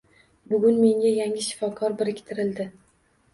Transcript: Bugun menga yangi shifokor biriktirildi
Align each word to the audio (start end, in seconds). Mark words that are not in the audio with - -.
Bugun 0.53 0.79
menga 0.83 1.11
yangi 1.17 1.45
shifokor 1.49 1.95
biriktirildi 2.01 2.69